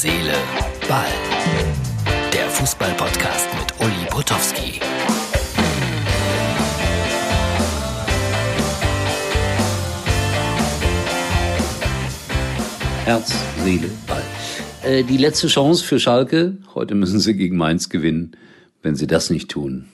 Seele, 0.00 0.32
Ball. 0.88 1.08
Der 2.32 2.48
Fußball-Podcast 2.50 3.48
mit 3.58 3.80
Uli 3.80 4.06
Potowski. 4.08 4.78
Herz, 13.06 13.34
Seele, 13.64 13.90
Ball. 14.06 14.22
Äh, 14.84 15.02
die 15.02 15.16
letzte 15.16 15.48
Chance 15.48 15.82
für 15.82 15.98
Schalke. 15.98 16.56
Heute 16.76 16.94
müssen 16.94 17.18
sie 17.18 17.34
gegen 17.34 17.56
Mainz 17.56 17.88
gewinnen. 17.88 18.36
Wenn 18.82 18.94
sie 18.94 19.08
das 19.08 19.30
nicht 19.30 19.50
tun, 19.50 19.88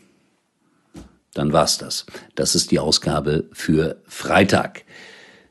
dann 1.32 1.54
war's 1.54 1.78
das. 1.78 2.04
Das 2.34 2.54
ist 2.54 2.72
die 2.72 2.78
Ausgabe 2.78 3.48
für 3.54 4.02
Freitag. 4.06 4.84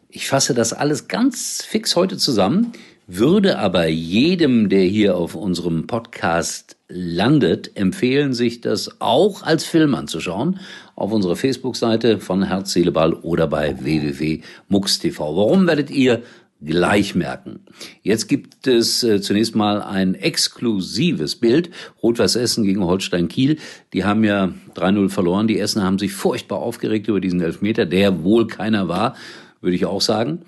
Ich 0.10 0.28
fasse 0.28 0.54
das 0.54 0.74
alles 0.74 1.08
ganz 1.08 1.64
fix 1.68 1.96
heute 1.96 2.18
zusammen, 2.18 2.74
würde 3.08 3.60
aber 3.60 3.88
jedem, 3.88 4.70
der 4.70 4.84
hier 4.84 5.18
auf 5.18 5.36
unserem 5.36 5.88
Podcast 5.88 6.78
landet, 6.88 7.76
empfehlen, 7.76 8.34
sich 8.34 8.62
das 8.62 9.02
auch 9.02 9.44
als 9.44 9.66
Film 9.66 9.96
anzuschauen 9.96 10.60
auf 10.96 11.12
unserer 11.12 11.36
Facebook-Seite 11.36 12.20
von 12.20 12.44
Herz, 12.44 12.74
Seele, 12.74 12.92
Ball 12.92 13.14
oder 13.14 13.48
bei 13.48 13.76
www.mux.tv. 13.84 15.36
Warum 15.36 15.68
werdet 15.68 15.90
ihr 15.90 16.24
gleich 16.66 17.16
merken. 17.16 17.60
Jetzt 18.02 18.28
gibt 18.28 18.68
es 18.68 19.04
äh, 19.04 19.22
zunächst 19.22 19.56
mal 19.56 19.82
ein 19.82 20.16
exklusives 20.16 21.36
Bild. 21.36 21.70
Rot-Weiß 22.02 22.36
Essen 22.36 22.64
gegen 22.64 22.84
Holstein 22.84 23.28
Kiel. 23.28 23.58
Die 23.92 24.06
haben 24.06 24.24
ja 24.24 24.54
3-0 24.76 25.10
verloren. 25.10 25.48
Die 25.48 25.60
Essener 25.60 25.86
haben 25.86 26.00
sich 26.00 26.14
furchtbar 26.14 26.60
aufgeregt 26.60 27.08
über 27.08 27.20
diesen 27.20 27.42
Elfmeter, 27.42 27.86
der 27.86 28.24
wohl 28.24 28.48
keiner 28.48 28.88
war, 28.88 29.16
würde 29.62 29.76
ich 29.76 29.86
auch 29.86 30.02
sagen. 30.02 30.44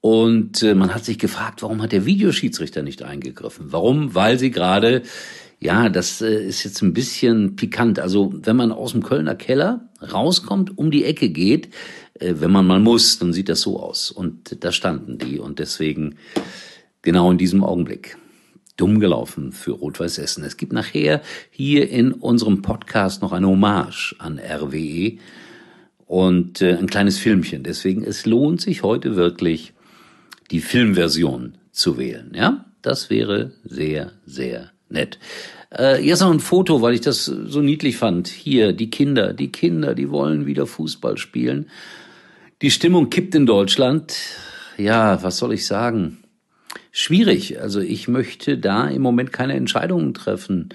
Und 0.00 0.62
äh, 0.62 0.74
man 0.74 0.94
hat 0.94 1.04
sich 1.04 1.18
gefragt, 1.18 1.62
warum 1.62 1.82
hat 1.82 1.92
der 1.92 2.06
Videoschiedsrichter 2.06 2.82
nicht 2.82 3.02
eingegriffen? 3.02 3.72
Warum? 3.72 4.14
Weil 4.14 4.38
sie 4.38 4.50
gerade 4.50 5.02
ja, 5.58 5.88
das 5.88 6.20
äh, 6.20 6.44
ist 6.44 6.64
jetzt 6.64 6.82
ein 6.82 6.92
bisschen 6.92 7.56
pikant. 7.56 7.98
Also 7.98 8.32
wenn 8.34 8.56
man 8.56 8.72
aus 8.72 8.92
dem 8.92 9.02
Kölner 9.02 9.34
Keller 9.34 9.88
rauskommt, 10.00 10.76
um 10.76 10.90
die 10.90 11.04
Ecke 11.04 11.30
geht, 11.30 11.70
äh, 12.14 12.34
wenn 12.38 12.50
man 12.50 12.66
mal 12.66 12.80
muss, 12.80 13.18
dann 13.18 13.32
sieht 13.32 13.48
das 13.48 13.62
so 13.62 13.80
aus. 13.80 14.10
Und 14.10 14.62
da 14.62 14.72
standen 14.72 15.18
die 15.18 15.38
und 15.38 15.58
deswegen 15.58 16.16
genau 17.02 17.30
in 17.30 17.38
diesem 17.38 17.64
Augenblick. 17.64 18.16
Dumm 18.76 19.00
gelaufen 19.00 19.52
für 19.52 19.70
Rot-Weiß 19.70 20.18
Essen. 20.18 20.44
Es 20.44 20.58
gibt 20.58 20.74
nachher 20.74 21.22
hier 21.50 21.88
in 21.88 22.12
unserem 22.12 22.60
Podcast 22.60 23.22
noch 23.22 23.32
eine 23.32 23.46
Hommage 23.46 24.14
an 24.18 24.38
RWE 24.38 25.16
und 26.04 26.60
äh, 26.60 26.76
ein 26.76 26.86
kleines 26.86 27.18
Filmchen. 27.18 27.62
Deswegen, 27.62 28.04
es 28.04 28.26
lohnt 28.26 28.60
sich 28.60 28.82
heute 28.82 29.16
wirklich, 29.16 29.72
die 30.50 30.60
Filmversion 30.60 31.58
zu 31.72 31.98
wählen. 31.98 32.32
Ja, 32.34 32.66
das 32.82 33.10
wäre 33.10 33.52
sehr, 33.64 34.12
sehr 34.24 34.70
nett. 34.88 35.18
Äh, 35.76 36.04
jetzt 36.04 36.20
noch 36.20 36.30
ein 36.30 36.40
Foto, 36.40 36.82
weil 36.82 36.94
ich 36.94 37.00
das 37.00 37.24
so 37.24 37.60
niedlich 37.60 37.96
fand. 37.96 38.28
Hier, 38.28 38.72
die 38.72 38.90
Kinder, 38.90 39.32
die 39.32 39.50
Kinder, 39.50 39.94
die 39.94 40.10
wollen 40.10 40.46
wieder 40.46 40.66
Fußball 40.66 41.18
spielen. 41.18 41.68
Die 42.62 42.70
Stimmung 42.70 43.10
kippt 43.10 43.34
in 43.34 43.46
Deutschland. 43.46 44.16
Ja, 44.78 45.22
was 45.22 45.38
soll 45.38 45.52
ich 45.52 45.66
sagen? 45.66 46.18
Schwierig. 46.92 47.60
Also 47.60 47.80
ich 47.80 48.08
möchte 48.08 48.56
da 48.56 48.88
im 48.88 49.02
Moment 49.02 49.32
keine 49.32 49.54
Entscheidungen 49.54 50.14
treffen 50.14 50.70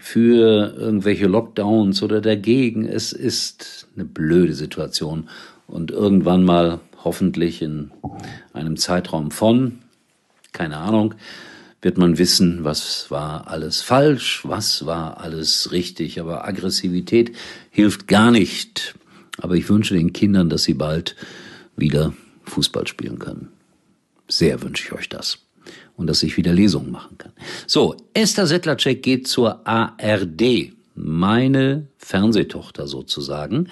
für 0.00 0.74
irgendwelche 0.78 1.26
Lockdowns 1.26 2.02
oder 2.02 2.20
dagegen. 2.20 2.86
Es 2.86 3.12
ist 3.12 3.88
eine 3.94 4.04
blöde 4.04 4.54
Situation. 4.54 5.28
Und 5.66 5.90
irgendwann 5.90 6.44
mal, 6.44 6.80
hoffentlich 7.04 7.62
in 7.62 7.90
einem 8.52 8.76
Zeitraum 8.76 9.30
von, 9.30 9.78
keine 10.52 10.78
Ahnung, 10.78 11.14
wird 11.80 11.96
man 11.96 12.18
wissen, 12.18 12.64
was 12.64 13.10
war 13.10 13.48
alles 13.48 13.82
falsch, 13.82 14.42
was 14.44 14.84
war 14.84 15.20
alles 15.20 15.70
richtig. 15.70 16.20
Aber 16.20 16.46
Aggressivität 16.46 17.36
hilft 17.70 18.08
gar 18.08 18.30
nicht. 18.30 18.94
Aber 19.40 19.54
ich 19.54 19.68
wünsche 19.68 19.94
den 19.94 20.12
Kindern, 20.12 20.48
dass 20.50 20.64
sie 20.64 20.74
bald 20.74 21.14
wieder 21.76 22.12
Fußball 22.44 22.88
spielen 22.88 23.18
können. 23.18 23.48
Sehr 24.26 24.60
wünsche 24.62 24.84
ich 24.84 24.92
euch 24.92 25.08
das. 25.08 25.38
Und 25.96 26.08
dass 26.08 26.22
ich 26.22 26.36
wieder 26.36 26.52
Lesungen 26.52 26.90
machen 26.90 27.18
kann. 27.18 27.32
So, 27.66 27.96
Esther 28.14 28.46
Settlercheck 28.46 29.02
geht 29.02 29.28
zur 29.28 29.66
ARD. 29.66 30.72
Meine 30.94 31.86
Fernsehtochter 31.98 32.88
sozusagen. 32.88 33.68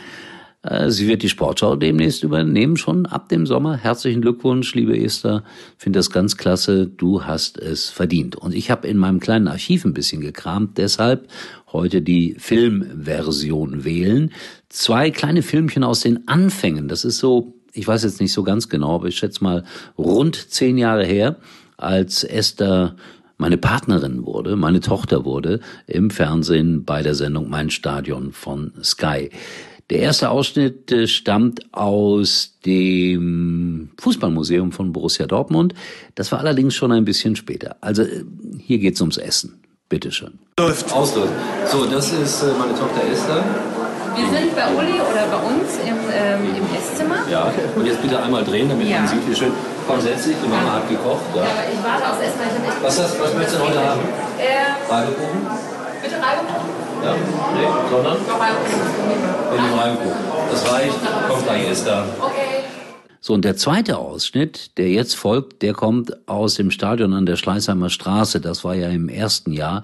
Äh, 0.66 0.90
sie 0.90 1.06
wird 1.06 1.22
die 1.22 1.28
Sportschau 1.28 1.76
demnächst 1.76 2.24
übernehmen, 2.24 2.76
schon 2.76 3.06
ab 3.06 3.28
dem 3.28 3.46
Sommer. 3.46 3.76
Herzlichen 3.76 4.20
Glückwunsch, 4.20 4.74
liebe 4.74 4.98
Esther. 4.98 5.44
Finde 5.78 5.98
das 5.98 6.10
ganz 6.10 6.36
klasse. 6.36 6.86
Du 6.86 7.24
hast 7.24 7.58
es 7.58 7.88
verdient. 7.88 8.36
Und 8.36 8.54
ich 8.54 8.70
habe 8.70 8.88
in 8.88 8.96
meinem 8.96 9.20
kleinen 9.20 9.48
Archiv 9.48 9.84
ein 9.84 9.94
bisschen 9.94 10.20
gekramt, 10.20 10.78
deshalb 10.78 11.28
heute 11.72 12.02
die 12.02 12.36
Filmversion 12.38 13.84
wählen. 13.84 14.32
Zwei 14.68 15.10
kleine 15.10 15.42
Filmchen 15.42 15.84
aus 15.84 16.00
den 16.00 16.26
Anfängen. 16.26 16.88
Das 16.88 17.04
ist 17.04 17.18
so, 17.18 17.54
ich 17.72 17.86
weiß 17.86 18.02
jetzt 18.02 18.20
nicht 18.20 18.32
so 18.32 18.42
ganz 18.42 18.68
genau, 18.68 18.96
aber 18.96 19.08
ich 19.08 19.16
schätze 19.16 19.44
mal 19.44 19.64
rund 19.96 20.50
zehn 20.50 20.78
Jahre 20.78 21.04
her, 21.04 21.36
als 21.76 22.24
Esther 22.24 22.96
meine 23.38 23.58
Partnerin 23.58 24.24
wurde, 24.24 24.56
meine 24.56 24.80
Tochter 24.80 25.26
wurde 25.26 25.60
im 25.86 26.08
Fernsehen 26.08 26.84
bei 26.84 27.02
der 27.02 27.14
Sendung 27.14 27.50
Mein 27.50 27.68
Stadion 27.68 28.32
von 28.32 28.72
Sky. 28.82 29.28
Der 29.90 30.00
erste 30.00 30.30
Ausschnitt 30.30 30.90
äh, 30.90 31.06
stammt 31.06 31.60
aus 31.72 32.54
dem 32.66 33.90
Fußballmuseum 33.98 34.72
von 34.72 34.92
Borussia 34.92 35.26
Dortmund. 35.26 35.74
Das 36.16 36.32
war 36.32 36.40
allerdings 36.40 36.74
schon 36.74 36.90
ein 36.90 37.04
bisschen 37.04 37.36
später. 37.36 37.76
Also 37.80 38.02
äh, 38.02 38.24
hier 38.58 38.78
geht's 38.78 39.00
ums 39.00 39.16
Essen. 39.16 39.60
Bitteschön. 39.88 40.32
Läuft. 40.58 40.92
Ausläuft. 40.92 41.32
So, 41.70 41.84
das 41.84 42.12
ist 42.12 42.42
äh, 42.42 42.46
meine 42.58 42.74
Tochter 42.74 43.02
Esther. 43.12 43.44
Wir 44.16 44.26
sind 44.26 44.56
bei 44.56 44.66
Uli 44.74 44.94
oder 44.98 45.28
bei 45.30 45.36
uns 45.46 45.76
im, 45.86 45.94
ähm, 46.10 46.56
im 46.56 46.64
Esszimmer. 46.76 47.18
Ja, 47.30 47.52
und 47.76 47.86
jetzt 47.86 48.02
bitte 48.02 48.20
einmal 48.20 48.42
drehen, 48.42 48.68
damit 48.68 48.88
Ja. 48.88 49.00
man 49.00 49.08
sieht, 49.08 49.28
wie 49.28 49.34
schön. 49.36 49.52
Komm, 49.86 50.00
setz 50.00 50.24
dich, 50.24 50.34
die 50.42 50.48
Mama 50.48 50.72
hat 50.72 50.88
gekocht. 50.88 51.20
Ja. 51.36 51.44
Ja, 51.44 51.50
aber 51.52 51.64
ich 51.70 51.78
warte 51.84 52.10
aufs 52.10 52.20
Essen, 52.24 52.40
weil 52.40 52.48
ich. 52.48 52.82
Was, 52.82 52.98
hast, 52.98 53.20
was 53.20 53.34
möchtest 53.34 53.58
du 53.60 53.62
heute 53.62 53.78
haben? 53.78 54.00
Äh, 54.40 54.90
Reibekuchen? 54.92 55.46
bitte 56.02 56.16
Reibekuchen. 56.16 56.75
Ja, 57.06 57.14
nee, 57.54 57.90
sondern? 57.90 58.16
Reibekuchen. 58.16 58.90
Wenn 59.52 59.78
Reibekuchen. 59.78 60.16
Das 60.50 60.72
reicht. 60.72 61.28
Kommt 61.28 61.44
gleich, 61.44 61.68
Esther. 61.70 62.04
Okay. 62.20 62.64
So, 63.20 63.34
und 63.34 63.44
der 63.44 63.56
zweite 63.56 63.98
Ausschnitt, 63.98 64.76
der 64.76 64.88
jetzt 64.90 65.14
folgt, 65.14 65.62
der 65.62 65.72
kommt 65.72 66.28
aus 66.28 66.54
dem 66.54 66.70
Stadion 66.70 67.12
an 67.12 67.26
der 67.26 67.36
Schleißheimer 67.36 67.90
Straße. 67.90 68.40
Das 68.40 68.64
war 68.64 68.74
ja 68.74 68.88
im 68.88 69.08
ersten 69.08 69.52
Jahr 69.52 69.82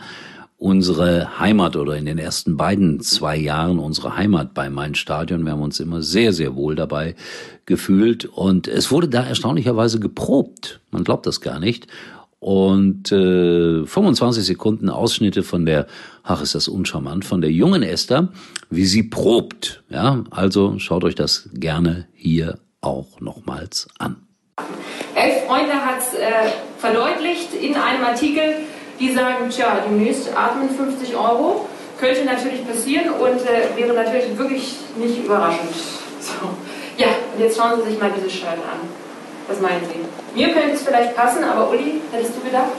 unsere 0.58 1.40
Heimat 1.40 1.74
oder 1.76 1.96
in 1.96 2.06
den 2.06 2.18
ersten 2.18 2.56
beiden 2.56 3.00
zwei 3.00 3.36
Jahren 3.36 3.80
unsere 3.80 4.16
Heimat 4.16 4.54
bei 4.54 4.70
Main 4.70 4.94
Stadion. 4.94 5.44
Wir 5.44 5.52
haben 5.52 5.62
uns 5.62 5.80
immer 5.80 6.02
sehr, 6.02 6.32
sehr 6.32 6.54
wohl 6.54 6.76
dabei 6.76 7.16
gefühlt 7.66 8.24
und 8.26 8.68
es 8.68 8.92
wurde 8.92 9.08
da 9.08 9.24
erstaunlicherweise 9.24 9.98
geprobt. 9.98 10.80
Man 10.92 11.02
glaubt 11.02 11.26
das 11.26 11.40
gar 11.40 11.58
nicht. 11.58 11.88
Und 12.42 13.12
äh, 13.12 13.86
25 13.86 14.44
Sekunden 14.44 14.88
Ausschnitte 14.88 15.44
von 15.44 15.64
der, 15.64 15.86
ach 16.24 16.42
ist 16.42 16.56
das 16.56 16.66
uncharmant, 16.66 17.24
von 17.24 17.40
der 17.40 17.52
jungen 17.52 17.84
Esther, 17.84 18.30
wie 18.68 18.84
sie 18.84 19.04
probt. 19.04 19.84
Ja, 19.88 20.24
also 20.32 20.76
schaut 20.80 21.04
euch 21.04 21.14
das 21.14 21.50
gerne 21.54 22.08
hier 22.14 22.58
auch 22.80 23.20
nochmals 23.20 23.86
an. 23.96 24.16
Elf 25.14 25.46
Freunde 25.46 25.72
hat 25.72 26.00
es 26.00 26.14
äh, 26.14 26.50
verdeutlicht 26.78 27.54
in 27.54 27.76
einem 27.76 28.02
Artikel, 28.02 28.42
die 28.98 29.12
sagen, 29.12 29.48
tja, 29.48 29.84
demnächst 29.88 30.36
atmen 30.36 30.68
50 30.68 31.14
Euro. 31.14 31.68
Könnte 32.00 32.24
natürlich 32.24 32.66
passieren 32.66 33.10
und 33.10 33.38
äh, 33.46 33.76
wäre 33.76 33.94
natürlich 33.94 34.36
wirklich 34.36 34.74
nicht 34.98 35.24
überraschend. 35.24 35.70
So. 36.18 36.48
Ja, 36.98 37.06
und 37.36 37.40
jetzt 37.40 37.56
schauen 37.56 37.80
Sie 37.84 37.90
sich 37.90 38.00
mal 38.00 38.10
dieses 38.16 38.32
Shirt 38.32 38.48
an. 38.48 39.11
Was 39.48 39.60
meinen 39.60 39.84
Sie? 39.84 40.38
Mir 40.38 40.52
könnte 40.52 40.72
es 40.74 40.82
vielleicht 40.82 41.14
passen, 41.16 41.44
aber 41.44 41.70
Uli, 41.70 42.00
hättest 42.10 42.36
du 42.36 42.40
gedacht, 42.40 42.72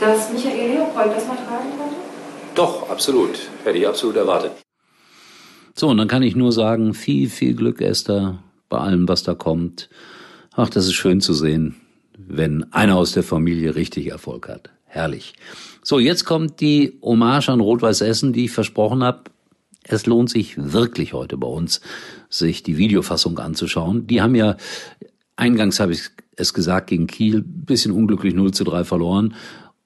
dass 0.00 0.30
Michael 0.30 0.72
Leopold 0.72 1.16
das 1.16 1.26
mal 1.26 1.36
tragen 1.36 1.70
könnte? 1.76 1.96
Doch, 2.54 2.88
absolut. 2.90 3.38
Hätte 3.64 3.78
ich 3.78 3.88
absolut 3.88 4.16
erwartet. 4.16 4.52
So, 5.74 5.88
und 5.88 5.96
dann 5.96 6.08
kann 6.08 6.22
ich 6.22 6.36
nur 6.36 6.52
sagen, 6.52 6.94
viel, 6.94 7.28
viel 7.28 7.54
Glück, 7.54 7.80
Esther, 7.80 8.38
bei 8.68 8.78
allem, 8.78 9.08
was 9.08 9.24
da 9.24 9.34
kommt. 9.34 9.88
Ach, 10.54 10.68
das 10.68 10.86
ist 10.86 10.94
schön 10.94 11.20
zu 11.20 11.34
sehen, 11.34 11.76
wenn 12.16 12.72
einer 12.72 12.96
aus 12.96 13.12
der 13.12 13.24
Familie 13.24 13.74
richtig 13.74 14.06
Erfolg 14.06 14.48
hat. 14.48 14.70
Herrlich. 14.84 15.34
So, 15.82 15.98
jetzt 15.98 16.24
kommt 16.24 16.60
die 16.60 16.98
Hommage 17.02 17.48
an 17.48 17.60
Rot-Weiß 17.60 18.02
Essen, 18.02 18.32
die 18.32 18.44
ich 18.44 18.52
versprochen 18.52 19.02
habe. 19.02 19.24
Es 19.82 20.06
lohnt 20.06 20.30
sich 20.30 20.54
wirklich 20.56 21.12
heute 21.12 21.36
bei 21.36 21.48
uns, 21.48 21.80
sich 22.30 22.62
die 22.62 22.78
Videofassung 22.78 23.38
anzuschauen. 23.38 24.06
Die 24.06 24.22
haben 24.22 24.36
ja, 24.36 24.56
eingangs 25.36 25.80
habe 25.80 25.92
ich 25.92 26.10
es 26.36 26.54
gesagt, 26.54 26.88
gegen 26.88 27.06
Kiel, 27.06 27.42
bisschen 27.42 27.92
unglücklich 27.92 28.34
0 28.34 28.52
zu 28.52 28.64
3 28.64 28.84
verloren. 28.84 29.34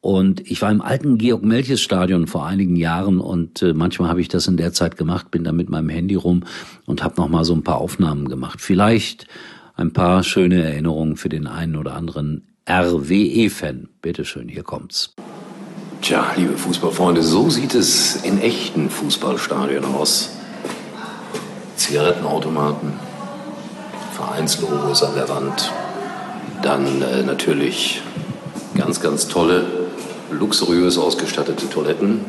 Und 0.01 0.49
ich 0.49 0.63
war 0.63 0.71
im 0.71 0.81
alten 0.81 1.19
Georg-Melches-Stadion 1.19 2.29
vor 2.29 2.47
einigen 2.47 2.77
Jahren 2.77 3.21
und 3.21 3.63
äh, 3.63 3.75
manchmal 3.75 4.09
habe 4.09 4.21
ich 4.21 4.29
das 4.29 4.47
in 4.47 4.57
der 4.57 4.73
Zeit 4.73 4.97
gemacht, 4.97 5.31
bin 5.31 5.43
da 5.43 5.51
mit 5.51 5.69
meinem 5.69 5.89
Handy 5.89 6.15
rum 6.15 6.45
und 6.87 7.03
habe 7.03 7.21
noch 7.21 7.29
mal 7.29 7.45
so 7.45 7.53
ein 7.53 7.65
paar 7.65 7.79
Aufnahmen 7.79 8.29
gemacht. 8.29 8.61
Vielleicht 8.61 9.27
ein 9.75 9.93
paar 9.93 10.23
schöne 10.23 10.63
Erinnerungen 10.63 11.17
für 11.17 11.29
den 11.29 11.47
einen 11.47 11.75
oder 11.75 11.95
anderen 11.95 12.47
RWE-Fan. 12.69 13.89
Bitteschön, 14.01 14.49
hier 14.49 14.63
kommt's. 14.63 15.15
Tja, 16.01 16.33
liebe 16.37 16.57
Fußballfreunde, 16.57 17.23
so 17.23 17.51
sieht 17.51 17.75
es 17.75 18.23
in 18.23 18.41
echten 18.41 18.91
Fußballstadien 18.91 19.85
aus. 19.85 20.31
Zigarettenautomaten, 21.77 22.93
Vereinslogos 24.19 25.05
an 25.05 25.15
der 25.15 25.29
Wand. 25.29 25.73
Dann 26.61 27.03
äh, 27.03 27.23
natürlich 27.23 28.03
ganz, 28.77 29.01
ganz 29.01 29.29
tolle, 29.29 29.65
luxuriös 30.33 30.99
ausgestattete 30.99 31.71
Toiletten, 31.71 32.23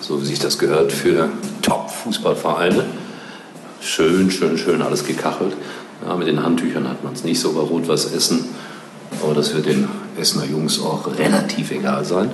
so 0.00 0.20
wie 0.20 0.26
sich 0.26 0.40
das 0.40 0.58
gehört 0.58 0.90
für 0.90 1.28
Top-Fußballvereine. 1.62 2.84
Schön, 3.80 4.32
schön, 4.32 4.58
schön 4.58 4.82
alles 4.82 5.06
gekachelt. 5.06 5.56
Ja, 6.04 6.16
mit 6.16 6.26
den 6.26 6.42
Handtüchern 6.42 6.88
hat 6.88 7.04
man 7.04 7.12
es 7.12 7.22
nicht 7.22 7.38
so 7.38 7.52
bei 7.52 7.60
Rot 7.60 7.86
was 7.86 8.12
essen, 8.12 8.46
aber 9.22 9.32
das 9.32 9.54
wird 9.54 9.66
den 9.66 9.88
Essener 10.18 10.46
Jungs 10.46 10.80
auch 10.80 11.16
relativ 11.16 11.70
egal 11.70 12.04
sein. 12.04 12.32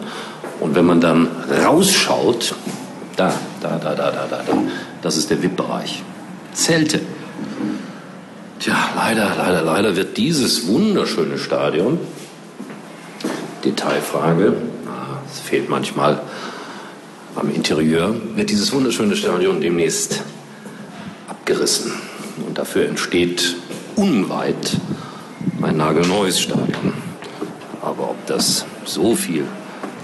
Und 0.58 0.74
wenn 0.74 0.86
man 0.86 1.02
dann 1.02 1.28
rausschaut, 1.64 2.54
da, 3.16 3.34
da, 3.60 3.76
da, 3.76 3.94
da, 3.94 4.10
da, 4.10 4.26
da, 4.26 4.42
da 4.42 4.58
das 5.02 5.18
ist 5.18 5.28
der 5.28 5.42
VIP-Bereich. 5.42 6.02
Zelte. 6.54 7.00
Leider, 8.96 9.34
leider, 9.36 9.60
leider 9.60 9.94
wird 9.94 10.16
dieses 10.16 10.68
wunderschöne 10.68 11.36
Stadion, 11.36 11.98
Detailfrage, 13.62 14.56
es 15.30 15.38
fehlt 15.40 15.68
manchmal 15.68 16.22
am 17.34 17.54
Interieur, 17.54 18.14
wird 18.36 18.48
dieses 18.48 18.72
wunderschöne 18.72 19.14
Stadion 19.14 19.60
demnächst 19.60 20.22
abgerissen. 21.28 21.92
Und 22.46 22.56
dafür 22.56 22.88
entsteht 22.88 23.56
unweit 23.96 24.78
ein 25.60 25.76
nagelneues 25.76 26.40
Stadion. 26.40 26.94
Aber 27.82 28.12
ob 28.12 28.26
das 28.26 28.64
so 28.86 29.14
viel 29.14 29.44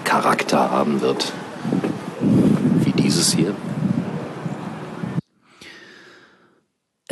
Charakter 0.05 0.71
haben 0.71 1.01
wird 1.01 1.33
wie 2.85 2.93
dieses 2.93 3.33
hier, 3.33 3.55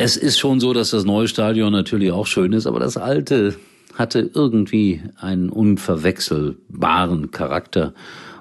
Es 0.03 0.17
ist 0.17 0.39
schon 0.39 0.59
so, 0.59 0.73
dass 0.73 0.89
das 0.89 1.05
neue 1.05 1.27
Stadion 1.27 1.71
natürlich 1.71 2.11
auch 2.11 2.25
schön 2.25 2.53
ist, 2.53 2.65
aber 2.65 2.79
das 2.79 2.97
alte 2.97 3.53
hatte 3.93 4.31
irgendwie 4.33 5.03
einen 5.17 5.49
unverwechselbaren 5.49 7.29
Charakter 7.29 7.93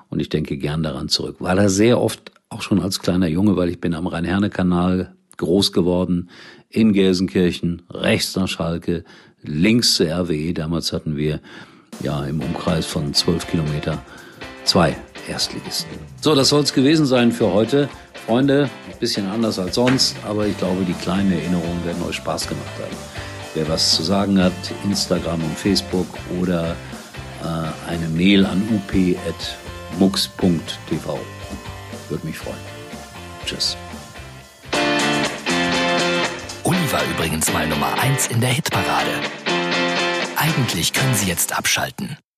und 0.09 0.21
ich 0.21 0.31
denke 0.31 0.57
gern 0.57 0.83
daran 0.83 1.11
zurück. 1.11 1.37
War 1.41 1.55
da 1.55 1.69
sehr 1.69 2.01
oft 2.01 2.33
auch 2.49 2.63
schon 2.63 2.81
als 2.81 3.01
kleiner 3.01 3.27
Junge, 3.27 3.57
weil 3.59 3.69
ich 3.69 3.79
bin 3.79 3.93
am 3.93 4.07
Rhein-Herne-Kanal 4.07 5.15
groß 5.37 5.73
geworden, 5.73 6.31
in 6.71 6.95
Gelsenkirchen, 6.95 7.83
rechts 7.91 8.37
nach 8.37 8.49
Schalke, 8.49 9.05
links 9.43 9.97
zur 9.97 10.07
RWE. 10.07 10.55
Damals 10.55 10.95
hatten 10.95 11.19
wir 11.19 11.41
ja 12.03 12.25
im 12.25 12.41
Umkreis 12.41 12.87
von 12.87 13.13
zwölf 13.13 13.47
Kilometer 13.47 14.03
zwei 14.65 14.97
Erstligisten. 15.29 15.91
So, 16.23 16.35
das 16.35 16.49
soll 16.49 16.63
es 16.63 16.73
gewesen 16.73 17.05
sein 17.05 17.33
für 17.33 17.53
heute. 17.53 17.91
Freunde, 18.27 18.71
bisschen 19.01 19.29
anders 19.29 19.59
als 19.59 19.75
sonst, 19.75 20.15
aber 20.25 20.47
ich 20.47 20.57
glaube, 20.59 20.85
die 20.85 20.93
kleinen 20.93 21.33
Erinnerungen 21.33 21.85
werden 21.85 22.03
euch 22.03 22.17
Spaß 22.17 22.47
gemacht 22.47 22.71
haben. 22.79 22.97
Wer 23.55 23.69
was 23.69 23.97
zu 23.97 24.03
sagen 24.05 24.41
hat, 24.41 24.53
Instagram 24.85 25.43
und 25.43 25.59
Facebook 25.59 26.07
oder 26.41 26.77
äh, 27.43 27.91
eine 27.91 28.09
Mail 28.09 28.47
an 28.47 28.63
up.mux.tv. 28.71 29.21
Würde 32.09 32.27
mich 32.27 32.39
freuen. 32.39 32.57
Tschüss. 33.45 33.77
Uli 36.63 36.93
war 36.93 37.03
übrigens 37.11 37.53
mal 37.53 37.67
Nummer 37.67 37.99
1 38.01 38.29
in 38.29 38.41
der 38.41 38.51
Hitparade. 38.51 39.11
Eigentlich 40.37 40.93
können 40.93 41.15
Sie 41.15 41.27
jetzt 41.27 41.57
abschalten. 41.57 42.17